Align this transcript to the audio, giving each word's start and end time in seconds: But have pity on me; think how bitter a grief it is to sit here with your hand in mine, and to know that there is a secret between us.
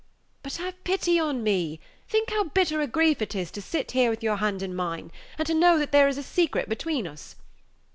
But 0.41 0.55
have 0.55 0.83
pity 0.83 1.19
on 1.19 1.43
me; 1.43 1.79
think 2.09 2.31
how 2.31 2.45
bitter 2.45 2.81
a 2.81 2.87
grief 2.87 3.21
it 3.21 3.35
is 3.35 3.51
to 3.51 3.61
sit 3.61 3.91
here 3.91 4.09
with 4.09 4.23
your 4.23 4.37
hand 4.37 4.63
in 4.63 4.73
mine, 4.73 5.11
and 5.37 5.45
to 5.45 5.53
know 5.53 5.77
that 5.77 5.91
there 5.91 6.07
is 6.07 6.17
a 6.17 6.23
secret 6.23 6.67
between 6.67 7.05
us. 7.05 7.35